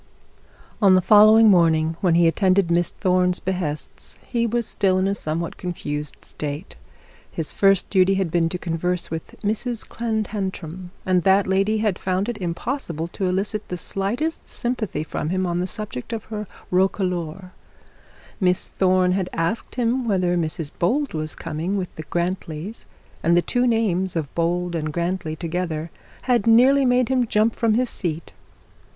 On 0.81 0.95
the 0.95 0.99
following 0.99 1.47
morning, 1.47 1.95
when 2.01 2.15
he 2.15 2.27
attended 2.27 2.71
Miss 2.71 2.89
Thorne's 2.89 3.39
behests, 3.39 4.17
he 4.25 4.47
was 4.47 4.65
still 4.65 4.97
in 4.97 5.07
a 5.07 5.13
somewhat 5.13 5.57
confused 5.57 6.25
state. 6.25 6.75
His 7.31 7.51
first 7.53 7.87
duty 7.91 8.15
had 8.15 8.31
been 8.31 8.49
to 8.49 8.57
converse 8.57 9.11
with 9.11 9.35
Mrs 9.43 9.87
Clantantram, 9.87 10.89
and 11.05 11.21
that 11.21 11.45
lady 11.45 11.77
had 11.85 11.99
found 11.99 12.27
it 12.27 12.39
impossible 12.39 13.09
to 13.09 13.27
elicit 13.27 13.67
the 13.67 13.77
slightest 13.77 14.49
sympathy 14.49 15.03
from 15.03 15.29
him 15.29 15.45
on 15.45 15.59
the 15.59 15.67
subject 15.67 16.13
of 16.13 16.31
hr 16.31 16.45
roquelaure. 16.71 17.51
Miss 18.39 18.65
Thorne 18.65 19.11
had 19.11 19.29
asked 19.33 19.75
him 19.75 20.07
whether 20.07 20.35
Mrs 20.35 20.71
Bold 20.79 21.13
was 21.13 21.35
coming 21.35 21.77
with 21.77 21.95
the 21.95 22.05
Grantlys; 22.09 22.85
and 23.21 23.37
the 23.37 23.43
two 23.43 23.67
names 23.67 24.15
of 24.15 24.33
Bold 24.33 24.73
and 24.73 24.91
Grantly 24.91 25.35
together 25.35 25.91
had 26.23 26.47
nearly 26.47 26.85
made 26.87 27.09
him 27.09 27.27
jump 27.27 27.55
from 27.55 27.75
his 27.75 27.91
seat. 27.91 28.33